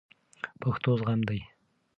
[0.61, 1.39] پښتو زغم دی